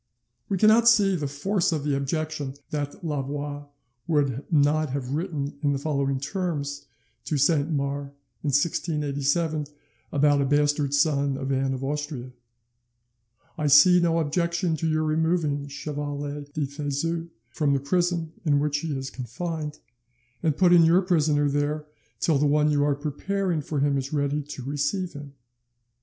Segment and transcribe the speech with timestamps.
[0.49, 3.65] We cannot see the force of the objection that Louvois
[4.07, 6.87] would not have written in the following terms
[7.25, 8.09] to Saint Mars
[8.43, 9.67] in 1687
[10.11, 12.31] about a bastard son of Anne of Austria:
[13.59, 18.79] "I see no objection to your removing Chevalier de Thezut from the prison in which
[18.79, 19.77] he is confined,
[20.41, 21.85] and putting your prisoner there
[22.19, 25.33] till the one you are preparing for him is ready to receive him."